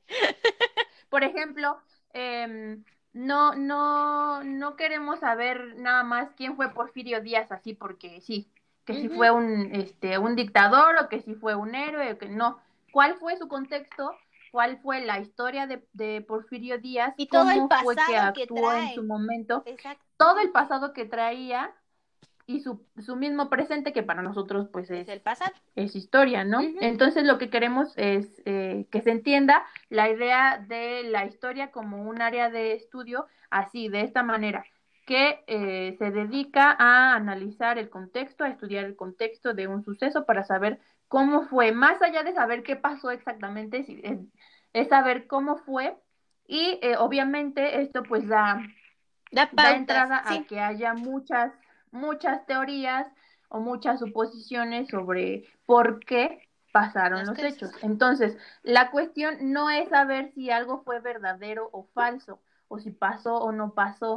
Por 1.10 1.24
ejemplo, 1.24 1.80
eh, 2.14 2.78
no, 3.16 3.54
no, 3.54 4.44
no 4.44 4.76
queremos 4.76 5.20
saber 5.20 5.74
nada 5.76 6.02
más 6.02 6.28
quién 6.36 6.54
fue 6.54 6.74
Porfirio 6.74 7.22
Díaz 7.22 7.50
así 7.50 7.72
porque 7.72 8.20
sí, 8.20 8.46
que 8.84 8.92
si 8.92 9.08
fue 9.08 9.30
un, 9.30 9.70
este, 9.72 10.18
un 10.18 10.36
dictador 10.36 10.96
o 11.00 11.08
que 11.08 11.20
si 11.20 11.34
fue 11.34 11.54
un 11.54 11.74
héroe 11.74 12.12
o 12.12 12.18
que 12.18 12.28
no. 12.28 12.60
¿Cuál 12.92 13.14
fue 13.14 13.36
su 13.36 13.48
contexto? 13.48 14.12
¿Cuál 14.52 14.78
fue 14.78 15.00
la 15.00 15.18
historia 15.18 15.66
de, 15.66 15.82
de 15.94 16.20
Porfirio 16.20 16.78
Díaz? 16.78 17.14
Y 17.16 17.26
todo 17.28 17.50
el 17.50 17.66
pasado 17.66 17.84
fue 17.84 17.96
que 17.96 18.16
actuó 18.16 18.72
en 18.72 18.94
su 18.94 19.02
momento? 19.02 19.62
Exacto. 19.64 20.04
Todo 20.18 20.38
el 20.40 20.50
pasado 20.50 20.92
que 20.92 21.06
traía 21.06 21.74
y 22.46 22.60
su, 22.60 22.80
su 23.04 23.16
mismo 23.16 23.50
presente 23.50 23.92
que 23.92 24.04
para 24.04 24.22
nosotros 24.22 24.68
pues 24.72 24.90
es, 24.90 25.00
es 25.00 25.08
el 25.08 25.20
pasado. 25.20 25.52
Es 25.74 25.96
historia, 25.96 26.44
¿no? 26.44 26.60
Entonces 26.80 27.24
lo 27.24 27.38
que 27.38 27.50
queremos 27.50 27.92
es 27.96 28.40
eh, 28.44 28.86
que 28.90 29.02
se 29.02 29.10
entienda 29.10 29.64
la 29.88 30.08
idea 30.08 30.64
de 30.66 31.02
la 31.04 31.26
historia 31.26 31.72
como 31.72 32.02
un 32.02 32.22
área 32.22 32.48
de 32.48 32.74
estudio 32.74 33.26
así, 33.50 33.88
de 33.88 34.02
esta 34.02 34.22
manera, 34.22 34.64
que 35.06 35.42
eh, 35.46 35.96
se 35.98 36.10
dedica 36.10 36.76
a 36.78 37.14
analizar 37.14 37.78
el 37.78 37.90
contexto, 37.90 38.44
a 38.44 38.48
estudiar 38.48 38.84
el 38.84 38.96
contexto 38.96 39.52
de 39.52 39.66
un 39.66 39.82
suceso 39.84 40.24
para 40.24 40.44
saber 40.44 40.78
cómo 41.08 41.42
fue, 41.42 41.72
más 41.72 42.00
allá 42.00 42.22
de 42.22 42.32
saber 42.32 42.62
qué 42.62 42.76
pasó 42.76 43.10
exactamente, 43.10 43.84
es, 44.02 44.18
es 44.72 44.88
saber 44.88 45.26
cómo 45.26 45.56
fue 45.58 45.96
y 46.46 46.78
eh, 46.82 46.96
obviamente 46.96 47.80
esto 47.80 48.02
pues 48.04 48.26
da, 48.28 48.60
da, 49.32 49.48
da 49.52 49.76
entrada 49.76 50.22
a 50.24 50.44
que 50.44 50.60
haya 50.60 50.94
muchas 50.94 51.52
muchas 51.90 52.44
teorías 52.46 53.06
o 53.48 53.60
muchas 53.60 54.00
suposiciones 54.00 54.88
sobre 54.88 55.44
por 55.66 56.04
qué 56.04 56.48
pasaron 56.72 57.24
los, 57.24 57.38
hechos. 57.38 57.70
Entonces, 57.82 58.36
la 58.62 58.90
cuestión 58.90 59.52
no 59.52 59.70
es 59.70 59.88
saber 59.88 60.32
si 60.34 60.50
algo 60.50 60.82
fue 60.82 61.00
verdadero 61.00 61.70
o 61.72 61.84
falso, 61.94 62.40
o 62.68 62.78
si 62.78 62.90
pasó 62.90 63.36
o 63.36 63.52
no 63.52 63.72
pasó, 63.74 64.16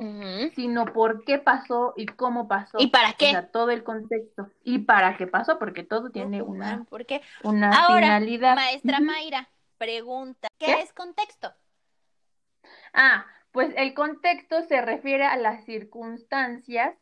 sino 0.56 0.86
por 0.86 1.24
qué 1.24 1.38
pasó 1.38 1.94
y 1.96 2.08
cómo 2.08 2.48
pasó. 2.48 2.78
¿Y 2.80 2.88
para 2.88 3.14
qué? 3.14 3.28
O 3.28 3.30
sea, 3.30 3.48
todo 3.52 3.70
el 3.70 3.84
contexto. 3.84 4.50
¿Y 4.64 4.80
para 4.80 5.16
qué 5.18 5.28
pasó? 5.28 5.60
Porque 5.60 5.84
todo 5.84 6.10
tiene 6.10 6.42
una, 6.42 6.84
¿Por 6.90 7.06
qué? 7.06 7.22
una 7.44 7.70
Ahora, 7.70 8.18
finalidad. 8.18 8.56
Maestra 8.56 9.00
Mayra, 9.00 9.50
pregunta, 9.78 10.48
¿qué, 10.58 10.66
¿qué 10.66 10.82
es 10.82 10.94
contexto? 10.94 11.54
Ah, 12.94 13.26
pues 13.52 13.72
el 13.78 13.94
contexto 13.94 14.64
se 14.64 14.82
refiere 14.82 15.26
a 15.26 15.38
las 15.38 15.64
circunstancias 15.66 16.96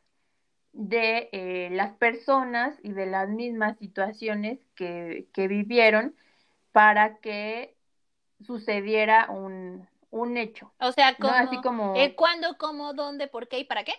de 0.78 1.30
eh, 1.32 1.70
las 1.72 1.94
personas 1.98 2.78
y 2.84 2.92
de 2.92 3.08
las 3.08 3.30
mismas 3.30 3.78
situaciones 3.80 4.60
que, 4.76 5.28
que 5.34 5.48
vivieron 5.48 6.16
para 6.72 7.18
que 7.18 7.76
sucediera 8.42 9.28
un, 9.32 9.88
un 10.12 10.38
hecho. 10.38 10.72
O 10.80 10.92
sea, 10.92 11.16
como, 11.16 11.34
¿no? 11.34 11.38
Así 11.40 11.62
como... 11.62 11.96
el 11.96 12.16
cuándo, 12.16 12.58
cómo, 12.60 12.94
dónde, 12.94 13.28
por 13.28 13.48
qué 13.48 13.60
y 13.60 13.64
para 13.64 13.84
qué. 13.84 13.94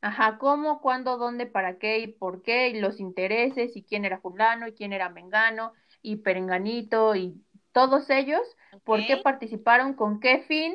Ajá, 0.00 0.38
cómo, 0.38 0.80
cuándo, 0.80 1.16
dónde, 1.16 1.46
para 1.46 1.78
qué 1.78 2.00
y 2.00 2.08
por 2.08 2.42
qué, 2.42 2.70
y 2.70 2.80
los 2.80 2.98
intereses, 2.98 3.76
y 3.76 3.84
quién 3.84 4.04
era 4.04 4.18
fulano, 4.18 4.66
y 4.66 4.72
quién 4.72 4.92
era 4.92 5.08
mengano, 5.08 5.72
y 6.02 6.16
perenganito, 6.16 7.14
y 7.14 7.40
todos 7.70 8.10
ellos, 8.10 8.42
okay. 8.72 8.80
por 8.84 9.06
qué 9.06 9.18
participaron, 9.18 9.94
con 9.94 10.18
qué 10.18 10.40
fin, 10.48 10.74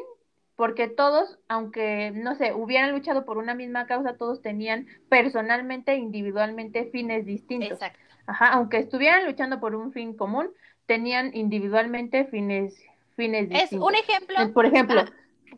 porque 0.57 0.87
todos, 0.87 1.37
aunque, 1.47 2.11
no 2.13 2.35
sé, 2.35 2.51
hubieran 2.51 2.91
luchado 2.91 3.25
por 3.25 3.37
una 3.37 3.53
misma 3.53 3.85
causa, 3.85 4.17
todos 4.17 4.41
tenían 4.41 4.87
personalmente, 5.07 5.95
individualmente, 5.95 6.89
fines 6.91 7.25
distintos. 7.25 7.73
Exacto. 7.73 7.99
Ajá, 8.25 8.53
aunque 8.53 8.79
estuvieran 8.79 9.25
luchando 9.25 9.59
por 9.59 9.75
un 9.75 9.93
fin 9.93 10.17
común, 10.17 10.49
tenían 10.87 11.33
individualmente 11.35 12.25
fines, 12.25 12.83
fines 13.15 13.47
distintos. 13.47 13.71
Es 13.71 13.79
un 13.79 13.95
ejemplo. 13.95 14.53
Por 14.53 14.65
ejemplo. 14.65 15.05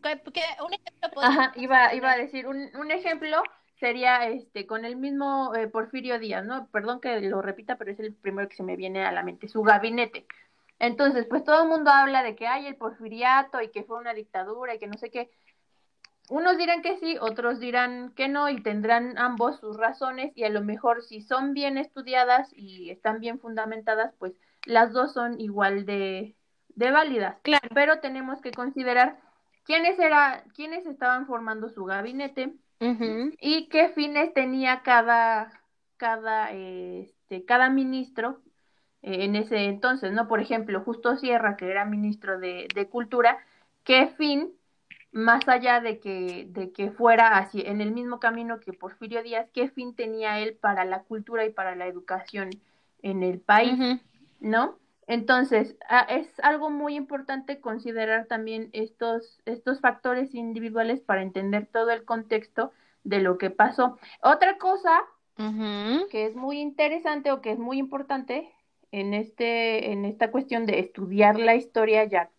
Ah, 0.02 0.16
¿qué, 0.32 0.42
un 0.64 0.74
ejemplo 0.74 1.22
Ajá, 1.22 1.52
iba, 1.56 1.94
iba 1.94 2.12
a 2.12 2.16
decir, 2.18 2.46
un, 2.46 2.68
un 2.78 2.90
ejemplo 2.90 3.42
sería 3.80 4.28
este 4.28 4.66
con 4.66 4.84
el 4.84 4.96
mismo 4.96 5.54
eh, 5.54 5.66
Porfirio 5.66 6.18
Díaz, 6.18 6.44
¿no? 6.44 6.68
Perdón 6.68 7.00
que 7.00 7.22
lo 7.22 7.40
repita, 7.40 7.76
pero 7.76 7.90
es 7.90 7.98
el 8.00 8.12
primero 8.12 8.48
que 8.50 8.56
se 8.56 8.62
me 8.62 8.76
viene 8.76 9.04
a 9.06 9.12
la 9.12 9.22
mente, 9.22 9.48
su 9.48 9.62
gabinete. 9.62 10.26
Entonces, 10.80 11.26
pues 11.26 11.44
todo 11.44 11.62
el 11.62 11.68
mundo 11.68 11.90
habla 11.90 12.22
de 12.22 12.34
que 12.34 12.48
hay 12.48 12.66
el 12.66 12.74
porfiriato 12.74 13.60
y 13.60 13.68
que 13.68 13.84
fue 13.84 13.98
una 13.98 14.14
dictadura 14.14 14.74
y 14.74 14.78
que 14.78 14.86
no 14.86 14.96
sé 14.96 15.10
qué. 15.10 15.30
Unos 16.30 16.56
dirán 16.56 16.80
que 16.80 16.96
sí, 16.98 17.18
otros 17.20 17.60
dirán 17.60 18.12
que 18.14 18.28
no 18.28 18.48
y 18.48 18.62
tendrán 18.62 19.18
ambos 19.18 19.60
sus 19.60 19.76
razones 19.76 20.32
y 20.36 20.44
a 20.44 20.48
lo 20.48 20.62
mejor 20.62 21.02
si 21.02 21.20
son 21.20 21.52
bien 21.52 21.76
estudiadas 21.76 22.50
y 22.56 22.88
están 22.88 23.20
bien 23.20 23.38
fundamentadas, 23.40 24.14
pues 24.18 24.32
las 24.64 24.92
dos 24.92 25.12
son 25.12 25.38
igual 25.38 25.84
de, 25.84 26.34
de 26.68 26.90
válidas. 26.90 27.36
Claro. 27.42 27.68
Pero 27.74 28.00
tenemos 28.00 28.40
que 28.40 28.52
considerar 28.52 29.18
quiénes 29.64 29.98
era, 29.98 30.44
quiénes 30.54 30.86
estaban 30.86 31.26
formando 31.26 31.68
su 31.68 31.84
gabinete 31.84 32.54
uh 32.80 32.84
-huh. 32.86 33.36
y 33.38 33.68
qué 33.68 33.90
fines 33.90 34.32
tenía 34.32 34.80
cada, 34.82 35.60
cada, 35.98 36.52
este, 36.52 37.44
cada 37.44 37.68
ministro 37.68 38.40
en 39.02 39.36
ese 39.36 39.64
entonces, 39.64 40.12
¿no? 40.12 40.28
Por 40.28 40.40
ejemplo, 40.40 40.82
Justo 40.82 41.16
Sierra, 41.16 41.56
que 41.56 41.70
era 41.70 41.84
ministro 41.84 42.38
de, 42.38 42.68
de 42.74 42.88
Cultura, 42.88 43.38
¿qué 43.84 44.08
fin, 44.18 44.52
más 45.12 45.48
allá 45.48 45.80
de 45.80 45.98
que, 45.98 46.46
de 46.50 46.72
que 46.72 46.90
fuera 46.90 47.38
así, 47.38 47.62
en 47.64 47.80
el 47.80 47.92
mismo 47.92 48.20
camino 48.20 48.60
que 48.60 48.72
Porfirio 48.72 49.22
Díaz, 49.22 49.48
qué 49.52 49.68
fin 49.68 49.94
tenía 49.94 50.38
él 50.38 50.56
para 50.60 50.84
la 50.84 51.02
cultura 51.02 51.44
y 51.44 51.50
para 51.50 51.74
la 51.74 51.86
educación 51.86 52.50
en 53.02 53.22
el 53.22 53.40
país, 53.40 53.78
uh 53.78 53.82
-huh. 53.82 54.00
¿no? 54.40 54.78
Entonces, 55.06 55.76
es 56.08 56.38
algo 56.40 56.70
muy 56.70 56.94
importante 56.94 57.60
considerar 57.60 58.26
también 58.26 58.70
estos, 58.72 59.40
estos 59.44 59.80
factores 59.80 60.34
individuales 60.36 61.00
para 61.00 61.22
entender 61.22 61.66
todo 61.66 61.90
el 61.90 62.04
contexto 62.04 62.70
de 63.02 63.20
lo 63.20 63.36
que 63.36 63.50
pasó. 63.50 63.98
Otra 64.22 64.56
cosa 64.58 65.00
uh 65.38 65.42
-huh. 65.42 66.08
que 66.10 66.26
es 66.26 66.36
muy 66.36 66.60
interesante 66.60 67.32
o 67.32 67.40
que 67.40 67.50
es 67.50 67.58
muy 67.58 67.78
importante 67.78 68.48
en, 68.92 69.14
este, 69.14 69.92
en 69.92 70.04
esta 70.04 70.30
cuestión 70.30 70.66
de 70.66 70.80
estudiar 70.80 71.38
la 71.38 71.54
historia 71.54 72.04
ya 72.04 72.30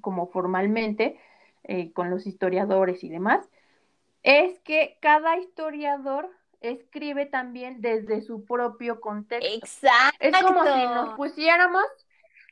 como 0.00 0.28
formalmente, 0.28 1.18
eh, 1.64 1.92
con 1.92 2.10
los 2.10 2.26
historiadores 2.26 3.04
y 3.04 3.08
demás, 3.08 3.48
es 4.22 4.58
que 4.60 4.98
cada 5.00 5.36
historiador 5.38 6.30
escribe 6.60 7.26
también 7.26 7.80
desde 7.80 8.20
su 8.22 8.44
propio 8.44 9.00
contexto. 9.00 9.54
Exacto. 9.54 10.18
Es 10.20 10.42
como 10.42 10.64
si 10.64 10.86
nos 10.86 11.14
pusiéramos, 11.14 11.84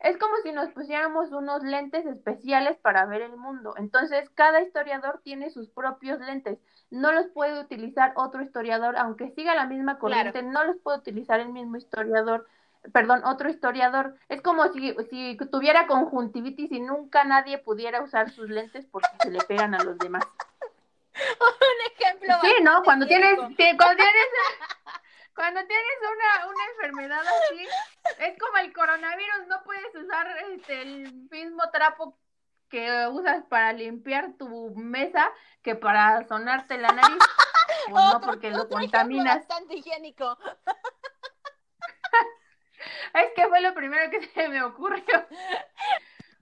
es 0.01 0.17
como 0.17 0.37
si 0.43 0.53
nos 0.53 0.71
pusiéramos 0.71 1.33
unos 1.33 1.63
lentes 1.63 2.07
especiales 2.07 2.77
para 2.79 3.05
ver 3.07 3.23
el 3.23 3.37
mundo. 3.37 3.75
Entonces, 3.77 4.31
cada 4.31 4.61
historiador 4.63 5.21
tiene 5.25 5.51
sus 5.51 5.69
propios 5.69 6.21
lentes. 6.21 6.59
No 6.91 7.13
los 7.13 7.27
puede 7.29 7.61
utilizar 7.61 8.13
otro 8.17 8.43
historiador, 8.43 8.97
aunque 8.97 9.31
siga 9.31 9.55
la 9.55 9.67
misma 9.67 9.99
corriente, 9.99 10.41
claro. 10.41 10.51
no 10.53 10.65
los 10.65 10.77
puede 10.79 10.99
utilizar 10.99 11.41
el 11.41 11.49
mismo 11.49 11.77
historiador 11.77 12.47
perdón, 12.93 13.25
otro 13.25 13.49
historiador, 13.49 14.17
es 14.29 14.41
como 14.43 14.73
si, 14.73 14.95
si 15.11 15.37
tuviera 15.51 15.87
conjuntivitis 15.87 16.73
y 16.73 16.81
nunca 16.81 17.25
nadie 17.25 17.59
pudiera 17.59 18.03
usar 18.03 18.31
sus 18.31 18.49
lentes 18.49 18.87
porque 18.87 19.09
se 19.21 19.31
le 19.31 19.41
pegan 19.41 19.75
a 19.75 19.83
los 19.83 19.99
demás. 19.99 20.25
Un 21.17 21.93
ejemplo. 21.93 22.35
Sí, 22.43 22.63
¿no? 22.63 22.83
Cuando 22.83 23.07
tienes, 23.07 23.37
cuando 23.37 23.57
tienes, 23.57 24.29
cuando 25.35 25.61
tienes 25.67 25.97
una, 26.01 26.47
una 26.47 26.65
enfermedad 26.73 27.21
así, 27.21 27.67
es 28.19 28.39
como 28.39 28.59
el 28.59 28.73
coronavirus, 28.73 29.47
no 29.49 29.63
puedes 29.65 29.95
usar 29.95 30.27
este, 30.51 30.83
el 30.83 31.13
mismo 31.31 31.63
trapo 31.73 32.19
que 32.69 33.07
usas 33.09 33.45
para 33.45 33.73
limpiar 33.73 34.35
tu 34.39 34.75
mesa 34.75 35.31
que 35.63 35.75
para 35.75 36.27
sonarte 36.29 36.79
la 36.79 36.89
nariz. 36.89 37.19
Pues 37.91 38.05
no, 38.05 38.21
porque 38.21 38.51
lo 38.51 38.69
contaminas. 38.69 39.39
bastante 39.39 39.77
higiénico. 39.77 40.37
Es 43.17 43.33
que 43.35 43.47
fue 43.49 43.61
lo 43.61 43.75
primero 43.75 44.11
que 44.11 44.21
se 44.35 44.49
me 44.49 44.63
ocurrió. 44.63 45.27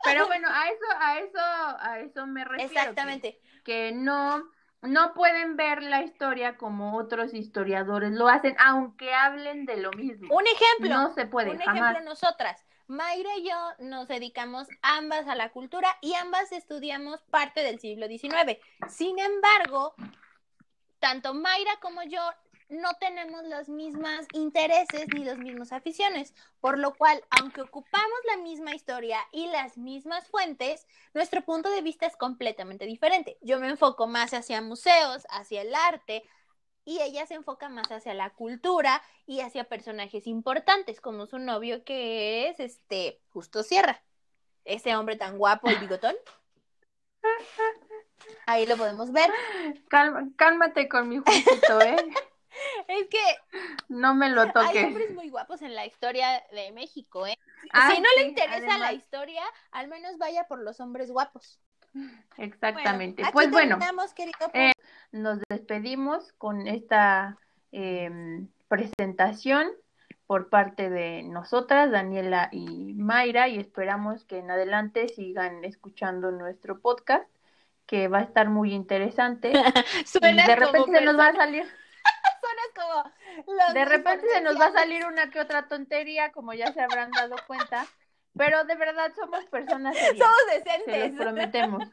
Pero 0.05 0.27
bueno, 0.27 0.49
a 0.51 0.69
eso, 0.69 0.85
a 1.01 1.19
eso, 1.19 1.39
a 1.81 1.99
eso 2.01 2.27
me 2.27 2.45
refiero. 2.45 2.69
que- 2.73 2.79
Exactamente. 2.81 3.41
Que, 3.65 3.93
no, 3.93 4.45
no 4.83 5.15
pueden 5.15 5.57
ver 5.57 5.83
la 5.83 6.03
historia 6.03 6.59
como 6.59 6.97
otros 6.99 7.33
historiadores 7.33 8.13
lo 8.13 8.29
hacen, 8.29 8.55
aunque 8.59 9.15
hablen 9.15 9.65
de 9.65 9.79
lo 9.79 9.91
mismo. 9.93 10.35
Un 10.35 10.45
ejemplo. 10.47 10.95
No 10.95 11.15
se 11.15 11.25
puede, 11.27 11.53
un 11.53 11.59
jamás. 11.59 11.91
ejemplo 11.93 12.11
nosotras. 12.11 12.63
Mayra 12.87 13.31
y 13.39 13.49
yo 13.49 13.57
nos 13.79 14.09
dedicamos 14.09 14.69
ambas 14.83 15.27
a 15.27 15.35
la 15.35 15.49
cultura 15.53 15.89
y 16.03 16.13
ambas 16.17 16.53
estudiamos 16.53 17.23
parte 17.31 17.63
del 17.63 17.81
siglo 17.81 18.07
XIX. 18.09 18.59
Sin 18.89 19.19
embargo, 19.19 19.95
tanto 20.99 21.33
Mayra 21.33 21.73
como 21.81 22.03
yo 22.03 22.21
no 22.69 22.95
tenemos 23.01 23.45
los 23.45 23.69
mismos 23.69 24.27
intereses 24.33 25.07
ni 25.15 25.25
las 25.25 25.39
mismas 25.39 25.73
aficiones, 25.73 26.35
por 26.61 26.79
lo 26.79 26.95
cual, 26.95 27.23
aunque 27.31 27.61
ocupamos 27.63 28.19
la 28.27 28.37
misma 28.39 28.75
historia 28.75 29.19
y 29.33 29.47
las 29.49 29.77
mismas 29.77 30.27
fuentes, 30.29 30.87
nuestro 31.13 31.43
punto 31.43 31.71
de 31.71 31.83
vista 31.83 32.07
es 32.07 32.17
completamente 32.17 32.87
diferente. 32.87 33.39
Yo 33.43 33.61
me 33.61 33.69
enfoco 33.69 34.07
más 34.07 34.33
hacia 34.35 34.61
museos, 34.63 35.27
hacia 35.31 35.63
el 35.63 35.75
arte, 35.75 36.25
y 36.87 37.01
ella 37.01 37.27
se 37.27 37.35
enfoca 37.35 37.69
más 37.69 37.91
hacia 37.91 38.13
la 38.15 38.31
cultura 38.31 39.03
y 39.27 39.41
hacia 39.41 39.65
personajes 39.65 40.27
importantes, 40.27 41.01
como 41.01 41.27
su 41.27 41.39
novio 41.39 41.83
que 41.85 42.49
es 42.49 42.61
este 42.61 43.21
Justo 43.31 43.63
Sierra. 43.63 44.03
Ese 44.65 44.95
hombre 44.97 45.17
tan 45.17 45.39
guapo 45.39 45.71
y 45.71 45.77
bigotón. 45.77 46.15
Ahí 48.47 48.67
lo 48.67 48.77
podemos 48.77 49.13
ver. 49.13 49.31
Calma- 49.89 50.29
cálmate 50.37 50.89
con 50.89 51.09
mi 51.09 51.19
juicio, 51.19 51.81
¿eh? 51.81 51.97
Es 52.89 53.09
que 53.09 53.19
No 53.89 54.15
me 54.15 54.31
lo 54.31 54.43
hay 54.43 54.53
toques. 54.53 54.85
hombres 54.85 55.15
muy 55.15 55.31
guapos 55.31 55.63
en 55.63 55.75
la 55.75 55.87
historia 55.87 56.43
de 56.53 56.73
México, 56.73 57.27
¿eh? 57.27 57.39
Ah, 57.73 57.93
si 57.95 58.01
no 58.01 58.09
le 58.17 58.29
interesa 58.29 58.79
la 58.79 58.93
historia, 58.93 59.43
al 59.73 59.89
menos 59.89 60.19
vaya 60.19 60.45
por 60.45 60.61
los 60.61 60.81
hombres 60.81 61.11
guapos. 61.11 61.61
Exactamente. 62.39 63.23
Bueno, 63.23 63.33
pues 63.33 63.51
bueno, 63.51 63.79
eh, 64.53 64.73
nos 65.13 65.39
despedimos 65.49 66.33
con 66.33 66.67
esta 66.67 67.39
em, 67.71 68.49
presentación 68.69 69.71
por 70.27 70.49
parte 70.49 70.91
de 70.91 71.23
nosotras, 71.23 71.91
Daniela 71.91 72.49
y 72.51 72.95
Mayra, 72.95 73.49
y 73.49 73.59
esperamos 73.59 74.25
que 74.25 74.39
en 74.39 74.51
adelante 74.51 75.09
sigan 75.09 75.65
escuchando 75.65 76.31
nuestro 76.31 76.81
podcast, 76.81 77.29
que 77.87 78.09
va 78.09 78.19
a 78.19 78.23
estar 78.23 78.49
muy 78.49 78.73
interesante. 78.73 79.53
Y 80.01 80.07
Suenas 80.07 80.47
de 80.47 80.57
repente 80.57 80.99
se 80.99 81.05
nos 81.05 81.19
va 81.19 81.29
a 81.29 81.37
salir, 81.37 81.67
como 82.75 83.57
los 83.57 83.75
de 83.75 83.85
repente 83.85 84.27
se 84.29 84.41
nos 84.41 84.59
va 84.61 84.67
a 84.67 84.73
salir 84.73 85.05
una 85.07 85.31
que 85.31 85.41
otra 85.41 85.69
tontería, 85.69 86.33
como 86.33 86.53
ya 86.55 86.73
se 86.73 86.81
habrán 86.81 87.11
dado 87.13 87.37
cuenta, 87.47 87.87
pero 88.37 88.65
de 88.65 88.75
verdad 88.75 89.13
somos 89.15 89.45
personas 89.47 89.97
serias, 89.97 90.19
Somos 90.19 90.37
se 90.49 90.55
los 90.59 90.65
decentes. 90.65 91.13
prometemos. 91.21 91.89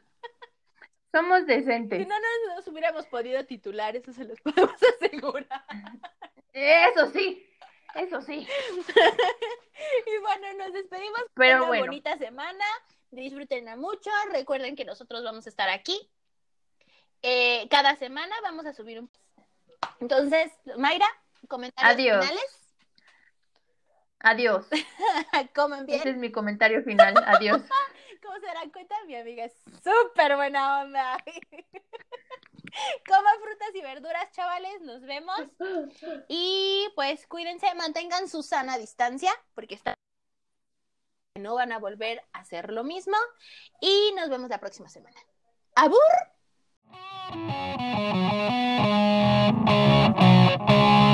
Somos 1.12 1.40
Si 1.40 1.46
decentes. 1.46 2.06
no 2.08 2.14
nos, 2.14 2.56
nos 2.56 2.68
hubiéramos 2.68 3.06
podido 3.06 3.44
titular, 3.46 3.94
eso 3.96 4.12
se 4.12 4.24
los 4.24 4.40
podemos 4.40 4.74
asegurar. 5.00 5.64
Eso 6.52 7.06
sí, 7.10 7.46
eso 7.94 8.20
sí. 8.22 8.46
Y 10.06 10.18
bueno, 10.20 10.52
nos 10.58 10.72
despedimos. 10.72 11.20
Pero 11.34 11.58
Una 11.58 11.66
bueno. 11.68 11.84
bonita 11.86 12.16
semana. 12.16 12.64
Disfrútenla 13.10 13.76
mucho. 13.76 14.10
Recuerden 14.30 14.76
que 14.76 14.84
nosotros 14.84 15.24
vamos 15.24 15.46
a 15.46 15.48
estar 15.50 15.68
aquí. 15.70 16.08
Eh, 17.22 17.66
cada 17.68 17.96
semana 17.96 18.34
vamos 18.42 18.64
a 18.66 18.72
subir 18.72 19.00
un. 19.00 19.10
Entonces, 20.00 20.52
Mayra, 20.76 21.06
comentarios 21.48 21.94
Adiós. 21.94 22.24
finales. 22.26 22.62
Adiós. 24.22 24.66
Comen 25.54 25.86
bien. 25.86 26.00
Ese 26.00 26.10
es 26.10 26.16
mi 26.16 26.30
comentario 26.30 26.82
final. 26.82 27.14
Adiós. 27.26 27.62
Como 28.22 28.38
se 28.38 28.46
darán 28.46 28.70
cuenta, 28.70 28.94
mi 29.06 29.16
amiga 29.16 29.44
es 29.44 29.52
súper 29.82 30.36
buena 30.36 30.82
onda. 30.82 31.18
Coman 33.06 33.40
frutas 33.42 33.74
y 33.74 33.82
verduras, 33.82 34.30
chavales. 34.30 34.80
Nos 34.82 35.02
vemos. 35.02 35.40
Y 36.28 36.88
pues 36.94 37.26
cuídense, 37.26 37.74
mantengan 37.74 38.28
su 38.28 38.42
sana 38.42 38.78
distancia, 38.78 39.32
porque 39.54 39.74
está... 39.74 39.94
no 41.38 41.56
van 41.56 41.72
a 41.72 41.78
volver 41.78 42.22
a 42.32 42.38
hacer 42.38 42.72
lo 42.72 42.84
mismo. 42.84 43.16
Y 43.80 44.12
nos 44.16 44.30
vemos 44.30 44.48
la 44.48 44.60
próxima 44.60 44.88
semana. 44.88 45.18
¡Abur! 45.74 45.98
Thank 49.54 51.06
you. 51.06 51.11